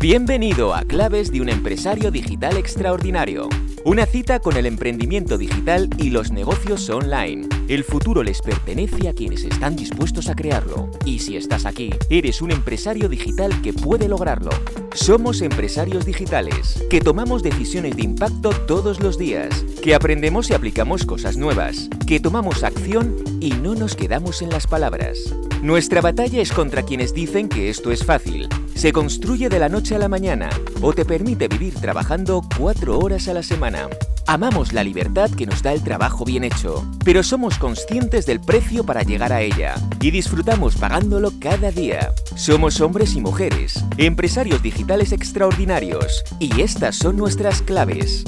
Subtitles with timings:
[0.00, 3.48] Bienvenido a Claves de un empresario digital extraordinario.
[3.84, 7.48] Una cita con el emprendimiento digital y los negocios online.
[7.66, 10.88] El futuro les pertenece a quienes están dispuestos a crearlo.
[11.04, 14.50] Y si estás aquí, eres un empresario digital que puede lograrlo.
[14.94, 21.04] Somos empresarios digitales, que tomamos decisiones de impacto todos los días, que aprendemos y aplicamos
[21.06, 25.34] cosas nuevas, que tomamos acción y no nos quedamos en las palabras.
[25.62, 28.48] Nuestra batalla es contra quienes dicen que esto es fácil.
[28.76, 30.50] Se construye de la noche a la mañana
[30.80, 33.88] o te permite vivir trabajando cuatro horas a la semana.
[34.28, 38.84] Amamos la libertad que nos da el trabajo bien hecho, pero somos conscientes del precio
[38.84, 42.12] para llegar a ella y disfrutamos pagándolo cada día.
[42.36, 48.24] Somos hombres y mujeres, empresarios digitales extraordinarios, y estas son nuestras claves.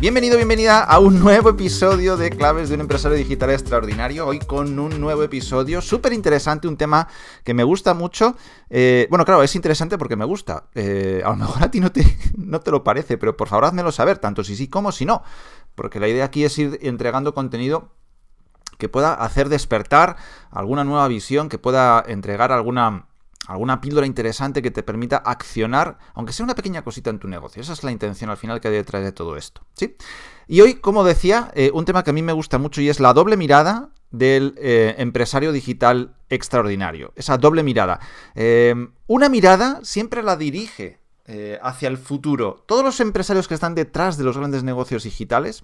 [0.00, 4.28] Bienvenido, bienvenida a un nuevo episodio de Claves de un empresario digital extraordinario.
[4.28, 7.08] Hoy con un nuevo episodio súper interesante, un tema
[7.42, 8.36] que me gusta mucho.
[8.70, 10.68] Eh, bueno, claro, es interesante porque me gusta.
[10.76, 12.04] Eh, a lo mejor a ti no te,
[12.36, 15.24] no te lo parece, pero por favor házmelo saber, tanto si sí como si no.
[15.74, 17.90] Porque la idea aquí es ir entregando contenido
[18.78, 20.14] que pueda hacer despertar
[20.52, 23.08] alguna nueva visión, que pueda entregar alguna
[23.46, 27.62] alguna píldora interesante que te permita accionar, aunque sea una pequeña cosita en tu negocio.
[27.62, 29.62] Esa es la intención al final que hay detrás de todo esto.
[29.74, 29.96] ¿sí?
[30.46, 33.00] Y hoy, como decía, eh, un tema que a mí me gusta mucho y es
[33.00, 37.12] la doble mirada del eh, empresario digital extraordinario.
[37.16, 38.00] Esa doble mirada.
[38.34, 38.74] Eh,
[39.06, 41.00] una mirada siempre la dirige
[41.60, 42.64] hacia el futuro.
[42.66, 45.62] Todos los empresarios que están detrás de los grandes negocios digitales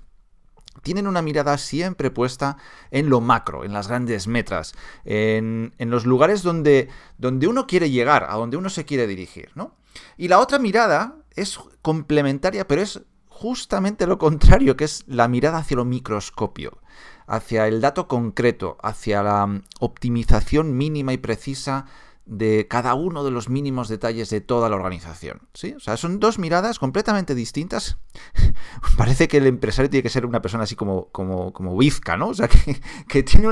[0.82, 2.56] tienen una mirada siempre puesta
[2.90, 8.26] en lo macro, en las grandes metas, en, los lugares donde, donde uno quiere llegar,
[8.28, 9.74] a donde uno se quiere dirigir, ¿no?
[10.16, 15.58] Y la otra mirada es complementaria, pero es justamente lo contrario, que es la mirada
[15.58, 16.78] hacia lo microscopio,
[17.26, 21.86] hacia el dato concreto, hacia la optimización mínima y precisa
[22.26, 25.42] de cada uno de los mínimos detalles de toda la organización.
[25.52, 25.74] ¿sí?
[25.74, 27.98] O sea, son dos miradas completamente distintas.
[28.96, 32.28] Parece que el empresario tiene que ser una persona así como, como, como bizca, ¿no?
[32.28, 33.48] O sea, que, tiene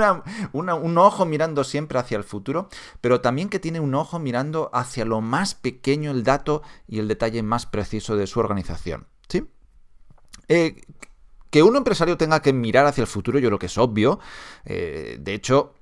[0.53, 2.69] un ojo mirando siempre hacia el futuro,
[3.01, 7.09] pero también que tiene un ojo mirando hacia lo más pequeño, el dato y el
[7.09, 9.07] detalle más preciso de su organización.
[9.29, 9.45] ¿sí?
[10.49, 10.81] Eh,
[11.51, 14.19] que un empresario tenga que mirar hacia el futuro, yo creo que es obvio.
[14.65, 15.75] Eh, de hecho,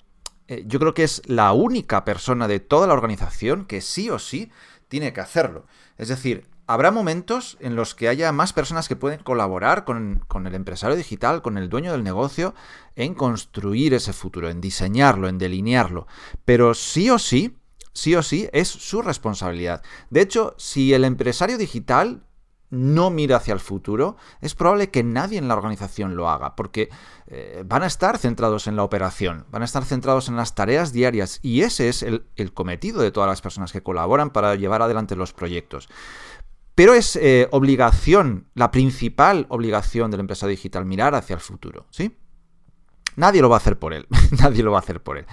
[0.51, 4.19] eh, yo creo que es la única persona de toda la organización que sí o
[4.19, 4.51] sí
[4.89, 5.65] tiene que hacerlo.
[5.97, 10.55] Es decir, habrá momentos en los que haya más personas que pueden colaborar con, el
[10.57, 12.53] empresario digital, con el dueño del negocio,
[12.97, 16.09] en construir ese futuro, en diseñarlo, en delinearlo.
[16.45, 17.57] Pero sí o sí,
[17.93, 19.85] sí o sí, es su responsabilidad.
[20.11, 22.25] De hecho, si el empresario digital
[22.71, 26.89] no mira hacia el futuro, es probable que nadie en la organización lo haga, porque
[27.27, 30.93] eh, van a estar centrados en la operación, van a estar centrados en las tareas
[30.93, 35.17] diarias, y ese es el, cometido de todas las personas que colaboran para llevar adelante
[35.17, 35.89] los proyectos.
[36.75, 42.17] Pero es eh, obligación, la principal obligación del empresario digital, mirar hacia el futuro, ¿sí?
[43.17, 44.07] Nadie lo va a hacer por él,
[44.41, 45.27] nadie lo va a hacer por él.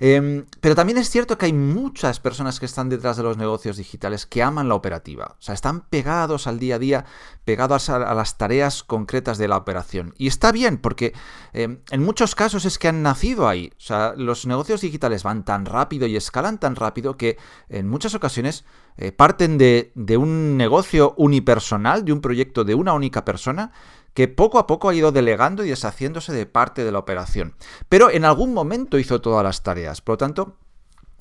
[0.00, 3.76] Em, pero también es cierto que hay muchas personas que están detrás de los negocios
[3.76, 5.36] digitales que aman la operativa.
[5.38, 7.04] O sea, están pegados al día a día,
[7.44, 10.12] pegados a, las tareas concretas de la operación.
[10.18, 11.14] Y está bien, porque
[11.52, 13.72] em, en muchos casos es que han nacido ahí.
[13.78, 18.14] O sea, los negocios digitales van tan rápido y escalan tan rápido que en muchas
[18.14, 18.64] ocasiones
[18.96, 23.72] eh, parten de, de un negocio unipersonal, de un proyecto de una única persona,
[24.14, 27.56] que poco a poco ha ido delegando y deshaciéndose de parte de la operación.
[27.88, 30.00] Pero en algún momento hizo todas las tareas.
[30.00, 30.56] Por lo tanto,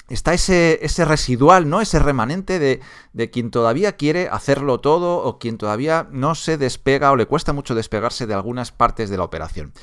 [0.09, 1.81] está ese, ese residual, ¿no?
[1.81, 2.81] Ese remanente de,
[3.13, 7.51] de, quien todavía quiere hacerlo todo o quien todavía no se despega o le cuesta
[7.51, 9.73] mucho despegarse de algunas partes de la operación.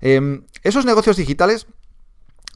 [0.00, 1.66] Em, esos negocios digitales,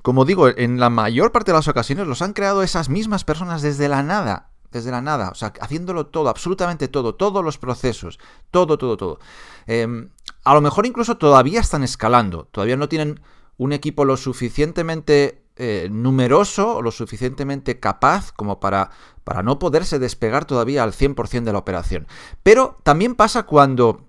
[0.02, 3.62] como digo, en la mayor parte de las ocasiones los han creado esas mismas personas
[3.62, 4.50] desde la nada.
[4.74, 8.18] Desde la nada, o sea, haciéndolo todo, absolutamente todo, todos los procesos,
[8.50, 9.20] todo, todo, todo.
[9.68, 10.08] Em,
[10.42, 13.20] a lo mejor incluso todavía están escalando, todavía no tienen
[13.56, 18.90] un equipo lo suficientemente eh, numeroso o lo suficientemente capaz como para,
[19.22, 22.08] para no poderse despegar todavía al 100% de la operación.
[22.42, 24.00] Pero también pasa cuando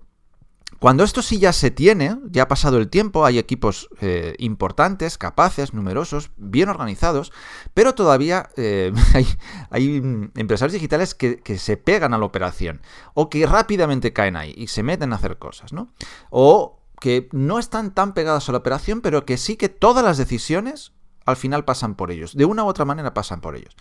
[0.78, 5.16] cuando esto sí ya se tiene, ya ha pasado el tiempo, hay equipos eh, importantes,
[5.18, 7.32] capaces, numerosos, bien organizados,
[7.74, 8.92] pero todavía eh,
[9.70, 9.96] hay,
[10.34, 12.82] empresarios digitales que, se pegan a la operación
[13.14, 15.88] o que rápidamente caen ahí y se meten a hacer cosas, ¿no?
[16.30, 20.18] O que no están tan pegados a la operación, pero que sí que todas las
[20.18, 20.92] decisiones
[21.24, 23.76] al final pasan por ellos, de una u otra manera pasan por ellos.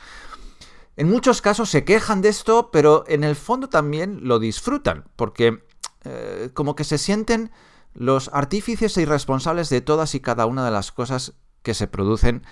[0.98, 5.65] En muchos casos se quejan de esto, pero en el fondo también lo disfrutan, porque
[6.06, 7.52] eh, como que se sienten
[7.94, 12.44] los artífices e irresponsables de todas y cada una de las cosas que se producen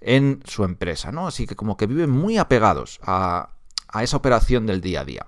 [0.00, 1.26] en su empresa, ¿no?
[1.26, 3.50] Así que como que viven muy apegados a,
[4.00, 5.26] esa operación del día a día.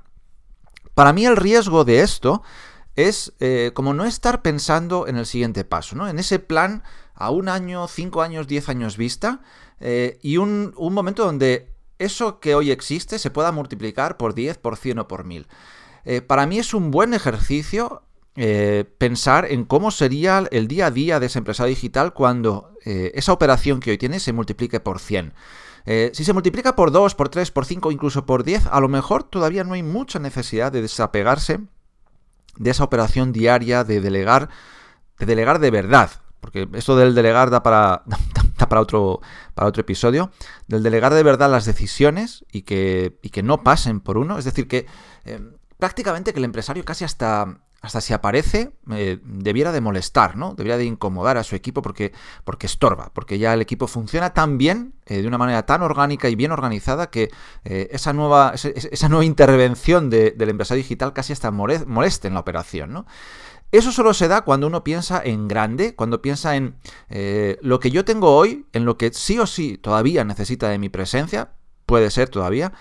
[0.95, 2.43] Para mí el riesgo de esto
[2.97, 6.09] es eh, como no estar pensando en el siguiente paso, ¿no?
[6.09, 6.83] En ese plan
[7.15, 9.41] a un año, cinco años, diez años vista
[9.81, 14.59] eh, y un, un, momento donde eso que hoy existe se pueda multiplicar por 10,
[14.59, 15.47] por 100 o por 1000.
[16.11, 18.03] Eh, para mí es un buen ejercicio
[18.35, 23.13] eh, pensar en cómo sería el día a día de ese empresario digital cuando eh,
[23.15, 25.35] esa operación que hoy tiene se multiplique por 100.
[26.15, 29.23] si se multiplica por 2, por 3, por 5, incluso por 10, a lo mejor
[29.23, 31.61] todavía no hay mucha necesidad de desapegarse
[32.57, 34.49] de esa operación diaria, de delegar,
[35.19, 36.11] de delegar de verdad.
[36.41, 38.05] Porque esto del delegar da para,
[38.69, 39.21] para, otro,
[39.55, 40.31] para otro episodio.
[40.69, 44.39] Del delegar de verdad las decisiones y que, y que no pasen por uno.
[44.39, 44.87] Es decir, que
[45.79, 50.55] prácticamente que el empresario casi hasta, hasta si aparece, eh, debiera de molestar, ¿no?
[50.55, 52.13] Debiera de incomodar a su equipo porque,
[52.45, 56.29] porque estorba, porque ya el equipo funciona tan bien, eh, de una manera tan orgánica
[56.29, 57.31] y bien organizada, que
[57.65, 62.93] eh, esa, nueva, esa, nueva intervención del empresario digital casi hasta moleste en la operación,
[62.93, 63.07] ¿no?
[63.71, 66.79] Eso solo se da cuando uno piensa en grande, cuando piensa en
[67.61, 70.89] lo que yo tengo hoy, en lo que sí o sí todavía necesita de mi
[70.89, 71.53] presencia,
[71.85, 72.73] puede ser todavía,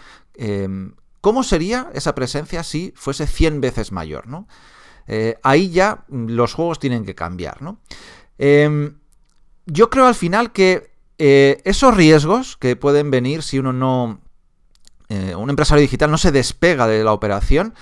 [1.22, 4.28] ¿Cómo sería esa presencia si fuese 100 veces mayor?
[4.28, 4.48] ¿no?
[5.08, 7.62] Eh, ahí ya los juegos tienen que cambiar.
[7.62, 7.80] ¿no?
[8.38, 8.98] Em,
[9.66, 14.22] yo creo al final que eh, esos riesgos que pueden venir si uno no...
[15.10, 17.74] Eh, un empresario digital no se despega de la operación,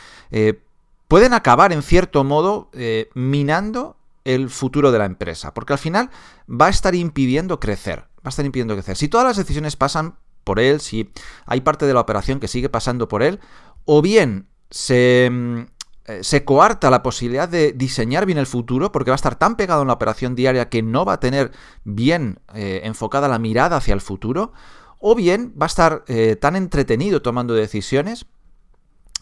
[1.08, 2.70] pueden acabar en cierto modo
[3.16, 6.12] minando el futuro de la empresa, porque al final
[6.50, 8.96] va a estar impidiendo crecer, va a estar impidiendo crecer.
[8.96, 11.10] Si todas las decisiones pasan por él, si
[11.46, 13.42] hay parte de la operación que sigue pasando por él,
[13.84, 15.60] o bien se, mm,
[16.06, 19.58] eh, se coarta la posibilidad de diseñar bien el futuro porque va a estar tan
[19.58, 21.52] pegado en la operación diaria que no va a tener
[21.84, 24.54] bien eh, enfocada la mirada hacia el futuro,
[25.00, 28.26] o bien va a estar eh, tan entretenido tomando decisiones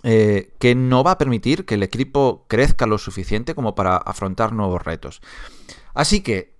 [0.03, 4.83] que no va a permitir que el equipo crezca lo suficiente como para afrontar nuevos
[4.83, 5.21] retos.
[5.93, 6.57] Así que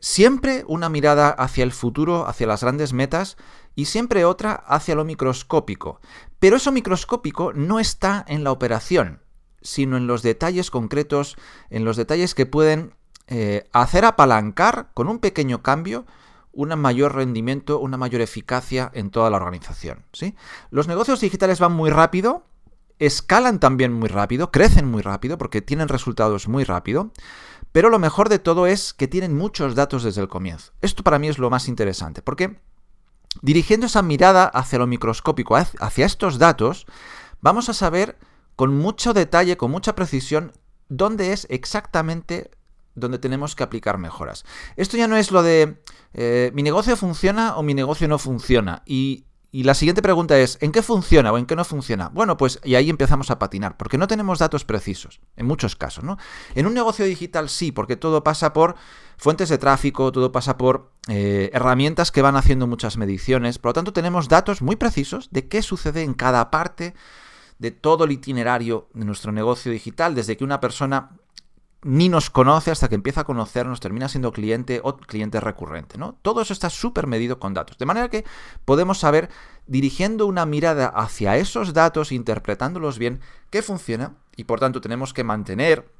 [0.00, 3.36] siempre una mirada hacia el futuro, hacia las grandes metas,
[3.74, 6.00] y siempre otra hacia lo microscópico.
[6.38, 9.22] Pero eso microscópico no está en la operación,
[9.62, 11.36] sino en los detalles concretos,
[11.70, 12.94] en los detalles que pueden
[13.28, 16.06] eh, hacer apalancar con un pequeño cambio
[16.52, 20.04] un mayor rendimiento, una mayor eficacia en toda la organización.
[20.12, 20.36] ¿sí?
[20.70, 22.44] Los negocios digitales van muy rápido,
[23.06, 27.12] escalan también muy rápido, crecen muy rápido porque tienen resultados muy rápido,
[27.72, 30.72] pero lo mejor de todo es que tienen muchos datos desde el comienzo.
[30.80, 32.58] Esto para mí es lo más interesante, porque
[33.40, 36.86] Dirigiendo esa mirada hacia lo microscópico, hacia estos datos,
[37.40, 38.18] vamos a saber
[38.56, 40.52] con mucho detalle, con mucha precisión,
[40.88, 42.50] dónde es exactamente
[42.94, 44.44] donde tenemos que aplicar mejoras.
[44.76, 45.82] Esto ya no es lo de
[46.12, 48.82] eh, mi negocio funciona o mi negocio no funciona.
[48.84, 52.08] Y y la siguiente pregunta es, ¿en qué funciona o en qué no funciona?
[52.08, 56.02] Bueno, pues y ahí empezamos a patinar, porque no tenemos datos precisos, en muchos casos,
[56.02, 56.16] ¿no?
[56.54, 58.76] En un negocio digital sí, porque todo pasa por
[59.18, 63.74] fuentes de tráfico, todo pasa por eh, herramientas que van haciendo muchas mediciones, por lo
[63.74, 66.94] tanto tenemos datos muy precisos de qué sucede en cada parte
[67.58, 71.10] de todo el itinerario de nuestro negocio digital, desde que una persona
[71.84, 76.16] ni nos conoce hasta que empieza a conocernos, termina siendo cliente o cliente recurrente, ¿no?
[76.22, 77.76] Todo eso está súper medido con datos.
[77.76, 78.24] De manera que
[78.64, 79.30] podemos saber,
[79.66, 85.24] dirigiendo una mirada hacia esos datos, interpretándolos bien, qué funciona y por tanto tenemos que
[85.24, 85.90] mantener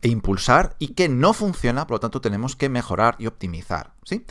[0.00, 4.24] e impulsar y qué no funciona, por lo tanto tenemos que mejorar y optimizar, ¿sí?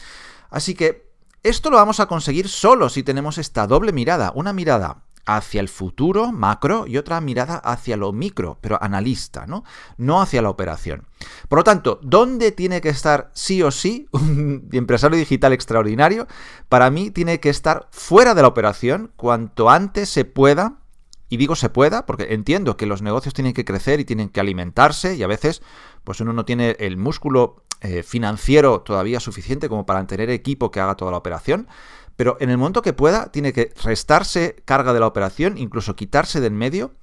[0.50, 1.06] Así que
[1.44, 5.70] esto lo vamos a conseguir solo si tenemos esta doble mirada, una mirada hacia el
[5.70, 9.64] futuro macro y otra mirada hacia lo micro, pero analista, ¿no?
[9.98, 11.06] No hacia la operación.
[11.50, 16.28] Por lo tanto, ¿dónde tiene que estar sí o sí un empresario digital extraordinario?
[16.70, 20.80] Para mí tiene que estar fuera de la operación cuanto antes se pueda.
[21.28, 24.40] Y digo se pueda porque entiendo que los negocios tienen que crecer y tienen que
[24.40, 25.64] alimentarse y a veces
[26.04, 30.80] pues uno no tiene el músculo eh, financiero todavía suficiente como para tener equipo que
[30.80, 31.68] haga toda la operación.
[32.16, 36.40] Pero en el momento que pueda, tiene que restarse carga de la operación, incluso quitarse
[36.40, 36.94] del medio,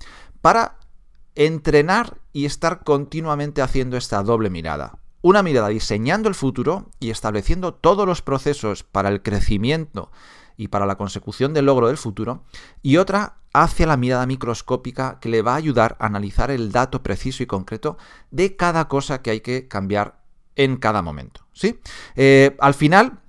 [0.40, 0.76] para
[1.34, 4.98] entrenar y estar continuamente haciendo esta doble mirada.
[5.22, 10.10] Una mirada diseñando el futuro y estableciendo todos los procesos para el crecimiento
[10.56, 12.42] y para la consecución del logro del futuro,
[12.82, 17.02] y otra hacia la mirada microscópica que le va a ayudar a analizar el dato
[17.02, 17.98] preciso y concreto
[18.30, 20.22] de cada cosa que hay que cambiar
[20.56, 21.42] en cada momento.
[21.52, 21.78] ¿sí?
[22.16, 23.20] Eh, al final,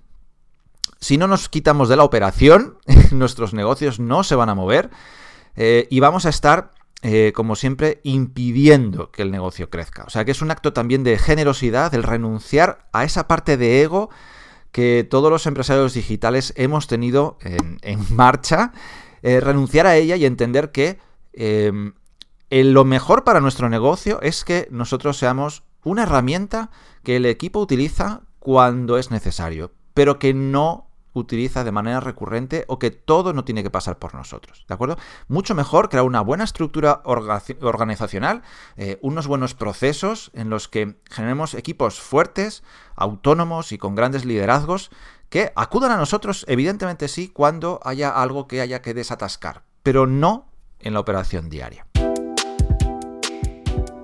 [1.00, 2.78] si no nos quitamos de la operación,
[3.12, 4.90] nuestros negocios no se van a mover
[5.56, 6.72] eh, y vamos a estar,
[7.02, 10.04] eh, como siempre, impidiendo que el negocio crezca.
[10.06, 13.82] O sea que es un acto también de generosidad, el renunciar a esa parte de
[13.82, 14.10] ego
[14.72, 18.72] que todos los empresarios digitales hemos tenido en, marcha,
[19.22, 21.00] eh, renunciar a ella y entender que
[21.34, 21.94] em,
[22.50, 26.72] lo mejor para nuestro negocio es que nosotros seamos una herramienta
[27.04, 32.80] que el equipo utiliza cuando es necesario, pero que no utiliza de manera recurrente o
[32.80, 34.66] que todo no tiene que pasar por nosotros.
[34.68, 34.98] ¿De acuerdo?
[35.28, 38.42] Mucho mejor crear una buena estructura organizacional,
[38.78, 42.64] eh, unos buenos procesos en los que generemos equipos fuertes,
[42.96, 44.90] autónomos y con grandes liderazgos
[45.30, 50.48] que acudan a nosotros, evidentemente sí, cuando haya algo que haya que desatascar, pero no
[50.80, 51.88] en la operación diaria.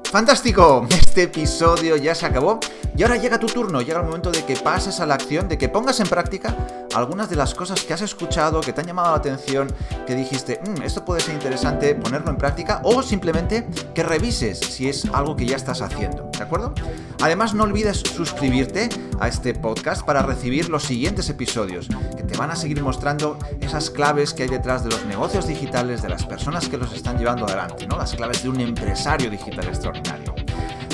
[0.06, 0.88] Fantástico,
[1.20, 2.62] este episodio ya se acabó
[2.96, 5.58] y ahora llega tu turno, llega el momento de que pases a la acción, de
[5.58, 6.56] que pongas en práctica
[6.96, 9.68] algunas de las cosas que has escuchado, que te han llamado la atención,
[10.08, 14.88] que dijiste, mm, esto puede ser interesante ponerlo en práctica o simplemente que revises si
[14.88, 16.74] es algo que ya estás haciendo, ¿de acuerdo?
[17.22, 18.88] Además no olvides suscribirte
[19.20, 23.90] a este podcast para recibir los siguientes episodios, que te van a seguir mostrando esas
[23.90, 27.46] claves que hay detrás de los negocios digitales, de las personas que los están llevando
[27.46, 27.98] adelante, ¿no?
[27.98, 30.39] Las claves de un empresario digital extraordinario.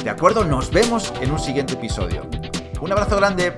[0.05, 0.45] ¿De acuerdo?
[0.45, 2.29] Nos vemos en un siguiente episodio.
[2.79, 3.57] Un abrazo grande.